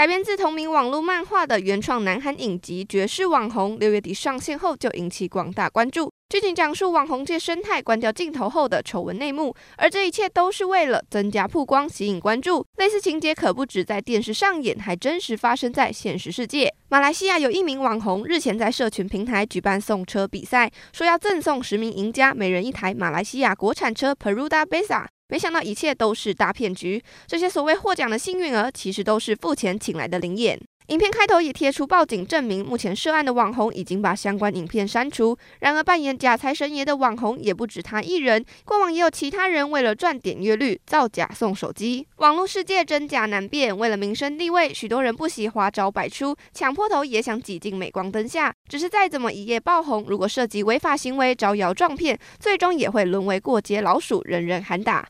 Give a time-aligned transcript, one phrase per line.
[0.00, 6.10] 改编自同名网络漫画的原创南韩影集《绝世网红》，六月底上线后就引起广大关注。
[6.30, 12.64] 剧情讲述网红界生态关掉镜头后的丑闻内幕，而这一切都是为了增加曝光、吸引关注。
[12.78, 16.72] 类似情节可不止在电视上演，还真实发生在现实世界。
[16.88, 25.04] 马来西亚有一名网红日前在社群平台举办送车比赛，说要赠送十名赢家每人一台马来西亚国产车 Peruda Besa。
[25.30, 30.60] 没想到一切都是大骗局，这些所谓获奖的幸运儿，其实都是付钱请来的灵眼。
[30.88, 35.38] 影片开头也贴出报警证明，目前涉案的网红已经把相关影片删除。
[35.60, 42.04] 然而，扮演假财神爷的网红也不止他一人，过往也有其他人为了赚点阅率，造假送手机。
[42.16, 48.52] 网络世界真假难辨，为了名声地位，许多人不惜花招百出，抢破头也想挤进镁光灯下。
[48.68, 55.08] 只是再怎么一夜爆红，如果涉及违法行为，招摇撞骗，最终也会沦为过街老鼠，人人喊打。